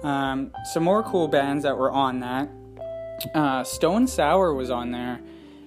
Um, 0.02 0.52
some 0.73 0.83
more 0.83 1.02
cool 1.02 1.28
bands 1.28 1.62
that 1.62 1.76
were 1.76 1.90
on 1.90 2.21
that. 2.21 2.49
Uh, 3.35 3.62
Stone 3.62 4.09
Sour 4.09 4.52
was 4.54 4.71
on 4.71 4.90
there, 4.90 5.21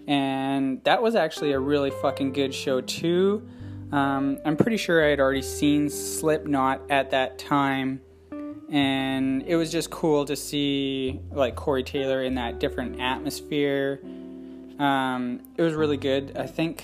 and 0.08 0.84
that 0.84 1.02
was 1.02 1.16
actually 1.16 1.54
a 1.54 1.60
really 1.60 1.92
fucking 1.92 2.34
good 2.34 2.54
show 2.54 2.82
too. 2.82 3.48
Um, 3.92 4.40
I'm 4.44 4.58
pretty 4.58 4.78
sure 4.78 5.06
I 5.06 5.10
had 5.10 5.20
already 5.20 5.42
seen 5.42 5.90
Slipknot 5.90 6.82
at 6.90 7.12
that 7.12 7.38
time 7.40 8.02
and 8.70 9.44
it 9.44 9.56
was 9.56 9.72
just 9.72 9.90
cool 9.92 10.26
to 10.26 10.36
see 10.36 11.20
like 11.32 11.56
Corey 11.56 11.84
Taylor 11.84 12.24
in 12.24 12.36
that 12.36 12.60
different 12.60 13.00
atmosphere. 13.00 14.00
Um, 14.80 15.42
it 15.56 15.62
was 15.62 15.74
really 15.74 15.98
good. 15.98 16.36
I 16.38 16.48
think 16.48 16.84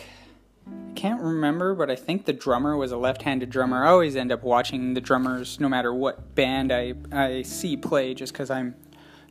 I 0.67 0.93
can't 0.93 1.21
remember, 1.21 1.73
but 1.73 1.89
I 1.89 1.95
think 1.95 2.25
the 2.25 2.33
drummer 2.33 2.77
was 2.77 2.91
a 2.91 2.97
left-handed 2.97 3.49
drummer. 3.49 3.83
I 3.83 3.89
always 3.89 4.15
end 4.15 4.31
up 4.31 4.43
watching 4.43 4.93
the 4.93 5.01
drummers, 5.01 5.59
no 5.59 5.67
matter 5.67 5.93
what 5.93 6.35
band 6.35 6.71
I 6.71 6.93
I 7.11 7.41
see 7.41 7.75
play, 7.77 8.13
just 8.13 8.33
because 8.33 8.49
I'm 8.49 8.75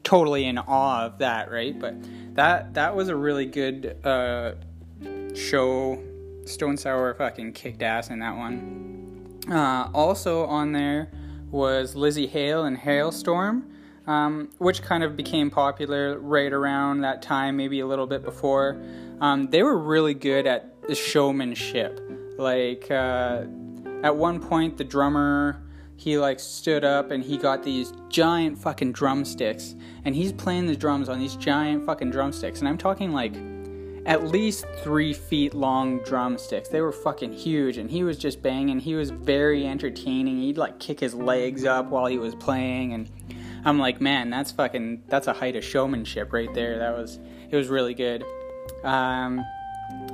totally 0.02 0.44
in 0.44 0.58
awe 0.58 1.06
of 1.06 1.18
that, 1.18 1.50
right? 1.50 1.78
But 1.78 1.94
that 2.34 2.74
that 2.74 2.96
was 2.96 3.08
a 3.08 3.16
really 3.16 3.46
good 3.46 3.96
uh, 4.04 4.54
show. 5.34 6.02
Stone 6.46 6.78
Sour 6.78 7.14
fucking 7.14 7.52
kicked 7.52 7.82
ass 7.82 8.10
in 8.10 8.18
that 8.18 8.36
one. 8.36 9.38
Uh, 9.48 9.88
also 9.94 10.46
on 10.46 10.72
there 10.72 11.10
was 11.50 11.94
Lzzy 11.94 12.28
Hale 12.28 12.64
and 12.64 12.78
Halestorm, 12.78 13.64
um, 14.06 14.50
which 14.58 14.82
kind 14.82 15.04
of 15.04 15.16
became 15.16 15.50
popular 15.50 16.18
right 16.18 16.52
around 16.52 17.00
that 17.02 17.22
time, 17.22 17.56
maybe 17.56 17.80
a 17.80 17.86
little 17.86 18.06
bit 18.06 18.22
before. 18.22 18.80
Um, 19.20 19.48
they 19.50 19.62
were 19.62 19.76
really 19.76 20.14
good 20.14 20.46
at 20.46 20.82
the 20.82 20.94
showmanship. 20.94 22.00
Like 22.38 22.90
uh, 22.90 23.44
at 24.02 24.16
one 24.16 24.40
point, 24.40 24.78
the 24.78 24.84
drummer 24.84 25.62
he 25.96 26.16
like 26.16 26.40
stood 26.40 26.82
up 26.82 27.10
and 27.10 27.22
he 27.22 27.36
got 27.36 27.62
these 27.62 27.92
giant 28.08 28.56
fucking 28.58 28.92
drumsticks, 28.92 29.74
and 30.04 30.14
he's 30.14 30.32
playing 30.32 30.66
the 30.66 30.76
drums 30.76 31.10
on 31.10 31.18
these 31.18 31.36
giant 31.36 31.84
fucking 31.84 32.10
drumsticks, 32.10 32.60
and 32.60 32.68
I'm 32.68 32.78
talking 32.78 33.12
like 33.12 33.34
at 34.06 34.24
least 34.24 34.64
three 34.82 35.12
feet 35.12 35.54
long 35.54 35.98
drumsticks. 36.00 36.68
They 36.68 36.80
were 36.80 36.92
fucking 36.92 37.32
huge, 37.32 37.76
and 37.76 37.90
he 37.90 38.02
was 38.02 38.16
just 38.16 38.42
banging. 38.42 38.80
He 38.80 38.94
was 38.94 39.10
very 39.10 39.66
entertaining. 39.66 40.40
He'd 40.40 40.58
like 40.58 40.78
kick 40.78 41.00
his 41.00 41.14
legs 41.14 41.64
up 41.64 41.86
while 41.86 42.06
he 42.06 42.18
was 42.18 42.34
playing, 42.34 42.92
and 42.92 43.10
I'm 43.64 43.78
like, 43.78 44.00
man, 44.00 44.30
that's 44.30 44.50
fucking 44.52 45.04
that's 45.08 45.26
a 45.26 45.32
height 45.32 45.56
of 45.56 45.64
showmanship 45.64 46.32
right 46.32 46.52
there. 46.54 46.78
That 46.78 46.96
was 46.96 47.18
it 47.50 47.56
was 47.56 47.68
really 47.68 47.94
good. 47.94 48.24
Um, 48.84 49.44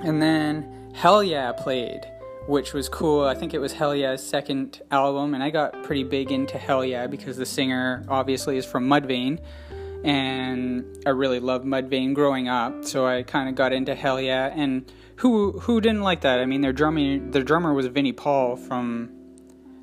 and 0.02 0.20
then 0.20 0.90
Hell 0.94 1.22
Yeah 1.22 1.52
played, 1.52 2.00
which 2.46 2.72
was 2.72 2.88
cool. 2.88 3.24
I 3.24 3.34
think 3.34 3.54
it 3.54 3.58
was 3.58 3.72
Hell 3.72 3.94
Yeah's 3.94 4.26
second 4.26 4.82
album, 4.90 5.34
and 5.34 5.42
I 5.42 5.50
got 5.50 5.82
pretty 5.84 6.04
big 6.04 6.32
into 6.32 6.58
Hell 6.58 6.84
Yeah 6.84 7.06
because 7.06 7.36
the 7.36 7.46
singer 7.46 8.04
obviously 8.08 8.56
is 8.56 8.64
from 8.64 8.88
Mudvayne, 8.88 9.38
and 10.06 10.84
I 11.04 11.10
really 11.10 11.40
loved 11.40 11.66
Mudvayne 11.66 12.14
growing 12.14 12.48
up. 12.48 12.84
So 12.84 13.06
I 13.06 13.24
kind 13.24 13.48
of 13.48 13.56
got 13.56 13.72
into 13.72 13.94
Hell 13.94 14.20
Yeah, 14.20 14.52
and 14.54 14.90
who 15.16 15.58
who 15.58 15.80
didn't 15.80 16.02
like 16.02 16.20
that? 16.20 16.38
I 16.38 16.46
mean, 16.46 16.60
their 16.60 16.72
drummer 16.72 17.18
their 17.18 17.42
drummer 17.42 17.74
was 17.74 17.86
Vinnie 17.86 18.12
Paul 18.12 18.56
from 18.56 19.10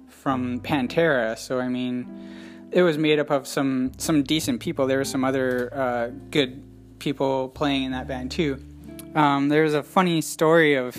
from 0.07 0.61
Pantera, 0.61 1.37
so 1.37 1.59
I 1.59 1.67
mean, 1.67 2.07
it 2.71 2.83
was 2.83 2.97
made 2.97 3.19
up 3.19 3.29
of 3.31 3.45
some 3.45 3.91
some 3.97 4.23
decent 4.23 4.61
people. 4.61 4.87
There 4.87 4.97
were 4.97 5.05
some 5.05 5.25
other 5.25 5.69
uh, 5.73 6.07
good 6.31 6.63
people 6.99 7.49
playing 7.49 7.83
in 7.83 7.91
that 7.91 8.07
band 8.07 8.31
too. 8.31 8.63
Um, 9.15 9.49
there's 9.49 9.73
a 9.73 9.83
funny 9.83 10.21
story 10.21 10.75
of 10.75 10.95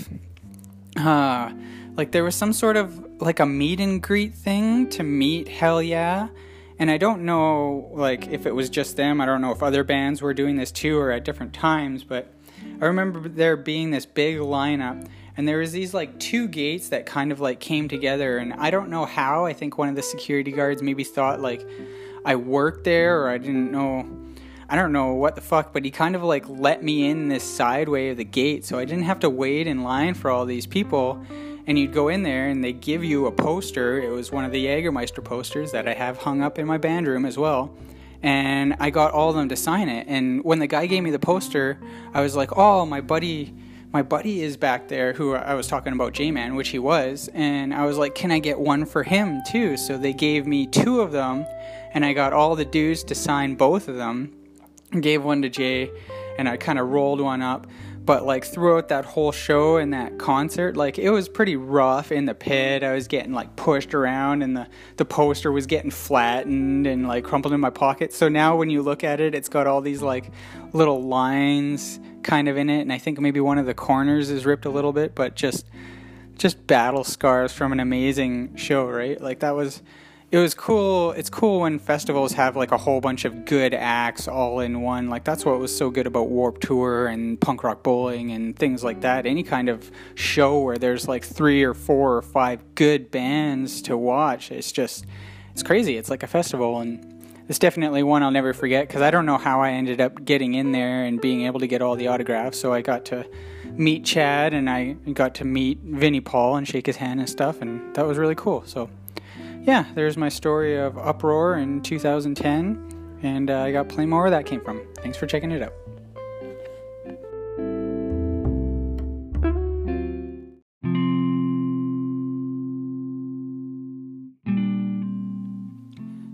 uh, 0.98 1.50
like 1.96 2.12
there 2.12 2.24
was 2.24 2.34
some 2.34 2.52
sort 2.52 2.76
of 2.76 3.22
like 3.22 3.40
a 3.40 3.46
meet 3.46 3.80
and 3.80 4.02
greet 4.02 4.34
thing 4.34 4.90
to 4.90 5.02
meet 5.02 5.48
Hell 5.48 5.82
Yeah. 5.82 6.28
And 6.78 6.90
I 6.90 6.96
don't 6.96 7.22
know 7.22 7.90
like 7.92 8.28
if 8.28 8.46
it 8.46 8.54
was 8.54 8.68
just 8.68 8.96
them. 8.96 9.20
I 9.20 9.26
don't 9.26 9.40
know 9.40 9.52
if 9.52 9.62
other 9.62 9.84
bands 9.84 10.20
were 10.20 10.34
doing 10.34 10.56
this 10.56 10.72
too 10.72 10.98
or 10.98 11.10
at 11.10 11.24
different 11.24 11.52
times, 11.52 12.04
but 12.04 12.32
I 12.80 12.86
remember 12.86 13.28
there 13.28 13.56
being 13.56 13.90
this 13.90 14.06
big 14.06 14.38
lineup 14.38 15.08
and 15.36 15.48
there 15.48 15.58
was 15.58 15.72
these 15.72 15.94
like 15.94 16.18
two 16.18 16.48
gates 16.48 16.88
that 16.90 17.06
kind 17.06 17.32
of 17.32 17.40
like 17.40 17.60
came 17.60 17.88
together 17.88 18.38
and 18.38 18.54
I 18.54 18.70
don't 18.70 18.88
know 18.88 19.04
how. 19.04 19.46
I 19.46 19.52
think 19.52 19.78
one 19.78 19.88
of 19.88 19.96
the 19.96 20.02
security 20.02 20.52
guards 20.52 20.82
maybe 20.82 21.04
thought 21.04 21.40
like 21.40 21.66
I 22.24 22.36
worked 22.36 22.84
there 22.84 23.22
or 23.22 23.28
I 23.28 23.38
didn't 23.38 23.70
know 23.70 24.08
I 24.68 24.76
don't 24.76 24.92
know 24.92 25.12
what 25.12 25.34
the 25.34 25.40
fuck, 25.40 25.72
but 25.72 25.84
he 25.84 25.90
kind 25.90 26.16
of 26.16 26.22
like 26.22 26.48
let 26.48 26.82
me 26.82 27.08
in 27.08 27.28
this 27.28 27.44
side 27.44 27.88
way 27.88 28.10
of 28.10 28.16
the 28.16 28.24
gate 28.24 28.64
so 28.64 28.78
I 28.78 28.84
didn't 28.84 29.04
have 29.04 29.20
to 29.20 29.30
wait 29.30 29.66
in 29.66 29.82
line 29.82 30.14
for 30.14 30.30
all 30.30 30.46
these 30.46 30.66
people. 30.66 31.24
And 31.66 31.78
you'd 31.78 31.92
go 31.92 32.08
in 32.08 32.22
there 32.22 32.48
and 32.48 32.62
they 32.62 32.72
give 32.72 33.02
you 33.02 33.26
a 33.26 33.32
poster. 33.32 34.00
It 34.00 34.10
was 34.10 34.30
one 34.30 34.44
of 34.44 34.52
the 34.52 34.66
Jägermeister 34.66 35.24
posters 35.24 35.72
that 35.72 35.88
I 35.88 35.94
have 35.94 36.18
hung 36.18 36.42
up 36.42 36.58
in 36.58 36.66
my 36.66 36.78
band 36.78 37.06
room 37.06 37.24
as 37.24 37.38
well. 37.38 37.74
And 38.22 38.76
I 38.80 38.90
got 38.90 39.12
all 39.12 39.30
of 39.30 39.36
them 39.36 39.48
to 39.48 39.56
sign 39.56 39.88
it. 39.88 40.06
And 40.08 40.44
when 40.44 40.58
the 40.58 40.66
guy 40.66 40.86
gave 40.86 41.02
me 41.02 41.10
the 41.10 41.18
poster, 41.18 41.78
I 42.12 42.20
was 42.20 42.36
like, 42.36 42.56
oh, 42.56 42.84
my 42.86 43.00
buddy 43.00 43.54
my 43.92 44.02
buddy 44.02 44.42
is 44.42 44.56
back 44.56 44.88
there 44.88 45.12
who 45.12 45.34
I 45.34 45.54
was 45.54 45.68
talking 45.68 45.92
about 45.92 46.14
J 46.14 46.32
Man, 46.32 46.56
which 46.56 46.70
he 46.70 46.80
was, 46.80 47.30
and 47.32 47.72
I 47.72 47.86
was 47.86 47.96
like, 47.96 48.16
Can 48.16 48.32
I 48.32 48.40
get 48.40 48.58
one 48.58 48.86
for 48.86 49.04
him 49.04 49.40
too? 49.48 49.76
So 49.76 49.96
they 49.96 50.12
gave 50.12 50.48
me 50.48 50.66
two 50.66 51.00
of 51.00 51.12
them, 51.12 51.46
and 51.92 52.04
I 52.04 52.12
got 52.12 52.32
all 52.32 52.56
the 52.56 52.64
dudes 52.64 53.04
to 53.04 53.14
sign 53.14 53.54
both 53.54 53.86
of 53.86 53.94
them 53.94 54.32
gave 55.00 55.24
one 55.24 55.42
to 55.42 55.48
Jay, 55.48 55.90
and 56.38 56.48
I 56.48 56.56
kind 56.56 56.78
of 56.78 56.88
rolled 56.88 57.20
one 57.20 57.42
up. 57.42 57.66
But 58.04 58.26
like 58.26 58.44
throughout 58.44 58.88
that 58.88 59.06
whole 59.06 59.32
show 59.32 59.76
and 59.76 59.94
that 59.94 60.18
concert, 60.18 60.76
like 60.76 60.98
it 60.98 61.08
was 61.08 61.26
pretty 61.28 61.56
rough 61.56 62.12
in 62.12 62.26
the 62.26 62.34
pit. 62.34 62.82
I 62.82 62.92
was 62.92 63.08
getting 63.08 63.32
like 63.32 63.56
pushed 63.56 63.94
around, 63.94 64.42
and 64.42 64.54
the 64.54 64.66
the 64.96 65.06
poster 65.06 65.50
was 65.50 65.66
getting 65.66 65.90
flattened 65.90 66.86
and 66.86 67.08
like 67.08 67.24
crumpled 67.24 67.54
in 67.54 67.60
my 67.60 67.70
pocket. 67.70 68.12
So 68.12 68.28
now 68.28 68.56
when 68.56 68.68
you 68.68 68.82
look 68.82 69.04
at 69.04 69.20
it, 69.20 69.34
it's 69.34 69.48
got 69.48 69.66
all 69.66 69.80
these 69.80 70.02
like 70.02 70.30
little 70.74 71.02
lines 71.02 71.98
kind 72.22 72.48
of 72.48 72.58
in 72.58 72.68
it, 72.68 72.80
and 72.80 72.92
I 72.92 72.98
think 72.98 73.18
maybe 73.20 73.40
one 73.40 73.56
of 73.56 73.64
the 73.64 73.74
corners 73.74 74.30
is 74.30 74.44
ripped 74.44 74.66
a 74.66 74.70
little 74.70 74.92
bit, 74.92 75.14
but 75.14 75.34
just 75.34 75.66
just 76.36 76.66
battle 76.66 77.04
scars 77.04 77.52
from 77.52 77.72
an 77.72 77.80
amazing 77.80 78.56
show, 78.56 78.86
right? 78.86 79.18
Like 79.20 79.40
that 79.40 79.54
was 79.54 79.82
it 80.30 80.38
was 80.38 80.54
cool. 80.54 81.12
It's 81.12 81.30
cool 81.30 81.60
when 81.60 81.78
festivals 81.78 82.32
have 82.32 82.56
like 82.56 82.72
a 82.72 82.78
whole 82.78 83.00
bunch 83.00 83.24
of 83.24 83.44
good 83.44 83.72
acts 83.72 84.26
all 84.26 84.60
in 84.60 84.82
one. 84.82 85.08
Like 85.08 85.24
that's 85.24 85.44
what 85.44 85.58
was 85.60 85.76
so 85.76 85.90
good 85.90 86.06
about 86.06 86.28
Warped 86.28 86.62
Tour 86.62 87.06
and 87.06 87.40
Punk 87.40 87.62
Rock 87.62 87.82
Bowling 87.82 88.32
and 88.32 88.56
things 88.56 88.82
like 88.82 89.02
that. 89.02 89.26
Any 89.26 89.42
kind 89.42 89.68
of 89.68 89.90
show 90.14 90.60
where 90.60 90.76
there's 90.76 91.06
like 91.06 91.24
three 91.24 91.62
or 91.62 91.74
four 91.74 92.16
or 92.16 92.22
five 92.22 92.74
good 92.74 93.10
bands 93.10 93.80
to 93.82 93.96
watch. 93.96 94.50
It's 94.50 94.72
just 94.72 95.06
it's 95.52 95.62
crazy. 95.62 95.96
It's 95.96 96.10
like 96.10 96.22
a 96.22 96.26
festival 96.26 96.80
and 96.80 97.14
it's 97.48 97.58
definitely 97.58 98.02
one 98.02 98.22
I'll 98.22 98.30
never 98.30 98.54
forget 98.54 98.88
because 98.88 99.02
I 99.02 99.10
don't 99.10 99.26
know 99.26 99.36
how 99.36 99.60
I 99.60 99.72
ended 99.72 100.00
up 100.00 100.24
getting 100.24 100.54
in 100.54 100.72
there 100.72 101.04
and 101.04 101.20
being 101.20 101.42
able 101.42 101.60
to 101.60 101.66
get 101.66 101.82
all 101.82 101.94
the 101.94 102.08
autographs. 102.08 102.58
So 102.58 102.72
I 102.72 102.80
got 102.80 103.04
to 103.06 103.24
meet 103.76 104.04
Chad 104.04 104.54
and 104.54 104.70
I 104.70 104.94
got 105.12 105.34
to 105.36 105.44
meet 105.44 105.78
Vinnie 105.80 106.20
Paul 106.20 106.56
and 106.56 106.66
shake 106.66 106.86
his 106.86 106.96
hand 106.96 107.20
and 107.20 107.28
stuff, 107.28 107.60
and 107.60 107.94
that 107.94 108.06
was 108.06 108.18
really 108.18 108.34
cool. 108.34 108.64
So 108.66 108.88
yeah, 109.64 109.86
there's 109.94 110.18
my 110.18 110.28
story 110.28 110.76
of 110.78 110.98
Uproar 110.98 111.56
in 111.56 111.80
2010, 111.80 113.18
and 113.22 113.50
uh, 113.50 113.60
I 113.60 113.72
got 113.72 113.88
plenty 113.88 114.06
more 114.06 114.22
where 114.22 114.30
that 114.30 114.44
came 114.44 114.60
from. 114.60 114.86
Thanks 114.98 115.16
for 115.16 115.26
checking 115.26 115.50
it 115.50 115.62
out. 115.62 115.72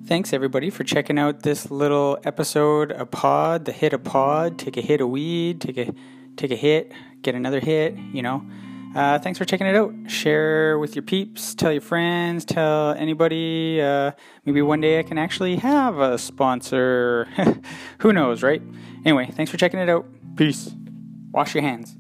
Thanks 0.07 0.33
everybody 0.33 0.71
for 0.71 0.83
checking 0.83 1.21
out 1.21 1.45
this 1.45 1.71
little 1.71 2.19
episode 2.25 2.90
of 2.90 3.12
Pod, 3.12 3.64
the 3.64 3.71
hit 3.71 3.93
of 3.93 4.03
Pod. 4.03 4.59
Take 4.59 4.77
a 4.77 4.81
hit 4.81 5.01
of 5.01 5.09
weed, 5.09 5.61
take 5.61 5.79
a 5.79 5.95
take 6.37 6.51
a 6.51 6.57
hit, 6.57 6.90
get 7.23 7.37
another 7.37 7.61
hit, 7.61 7.95
you 8.12 8.23
know. 8.23 8.45
Uh, 8.94 9.18
thanks 9.20 9.38
for 9.38 9.44
checking 9.44 9.68
it 9.68 9.76
out. 9.76 9.94
Share 10.09 10.79
with 10.79 10.96
your 10.96 11.03
peeps, 11.03 11.55
tell 11.55 11.70
your 11.70 11.81
friends, 11.81 12.44
tell 12.44 12.90
anybody. 12.92 13.81
Uh, 13.81 14.11
maybe 14.44 14.62
one 14.62 14.81
day 14.81 14.98
I 14.98 15.05
can 15.05 15.16
actually 15.16 15.57
have 15.57 15.98
a 15.98 16.18
sponsor. 16.18 17.29
Who 17.98 18.12
knows, 18.12 18.42
right? 18.42 18.62
Anyway, 19.05 19.31
thanks 19.33 19.50
for 19.50 19.59
checking 19.59 19.79
it 19.79 19.88
out. 19.88 20.07
Peace. 20.37 20.74
Wash 21.31 21.55
your 21.55 21.62
hands. 21.62 22.00